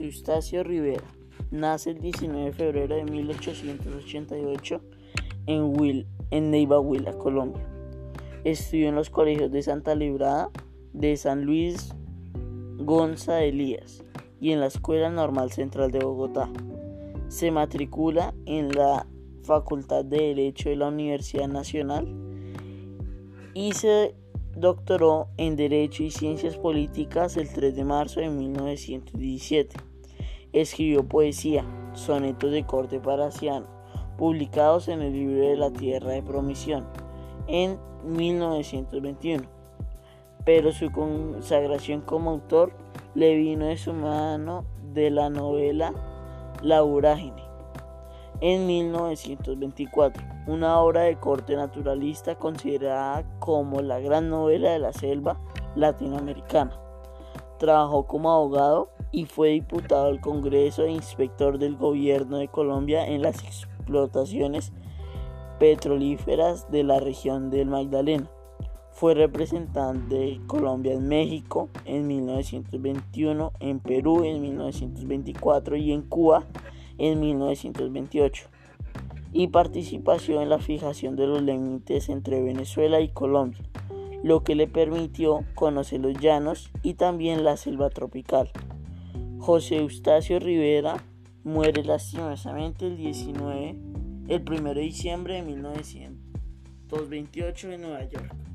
[0.00, 1.04] Eustacio Rivera
[1.50, 4.80] nace el 19 de febrero de 1888
[5.46, 7.66] en, en Neiva, Huila, Colombia.
[8.44, 10.50] Estudió en los colegios de Santa Librada,
[10.92, 11.94] de San Luis
[12.78, 14.04] Gonza Elías
[14.40, 16.48] y en la Escuela Normal Central de Bogotá.
[17.28, 19.06] Se matricula en la
[19.42, 22.06] Facultad de Derecho de la Universidad Nacional
[23.54, 24.14] y se
[24.56, 29.76] doctoró en Derecho y Ciencias Políticas el 3 de marzo de 1917.
[30.52, 33.66] Escribió poesía, sonetos de corte parasiano,
[34.16, 36.86] publicados en el libro de la Tierra de Promisión
[37.46, 39.44] en 1921.
[40.44, 42.72] Pero su consagración como autor
[43.14, 45.92] le vino de su mano de la novela
[46.62, 47.46] La Urágine
[48.40, 55.38] en 1924, una obra de corte naturalista considerada como la gran novela de la selva
[55.74, 56.78] latinoamericana.
[57.58, 63.22] Trabajó como abogado y fue diputado al Congreso e inspector del gobierno de Colombia en
[63.22, 64.74] las explotaciones
[65.58, 68.30] petrolíferas de la región del Magdalena.
[68.92, 76.44] Fue representante de Colombia en México en 1921, en Perú en 1924 y en Cuba
[76.98, 78.48] en 1928
[79.32, 83.62] y participación en la fijación de los límites entre Venezuela y Colombia,
[84.22, 88.50] lo que le permitió conocer los llanos y también la selva tropical.
[89.46, 90.96] José Eustacio Rivera
[91.44, 93.76] muere lastimosamente el 19
[94.26, 98.45] el 1 de diciembre de 1928 en Nueva York.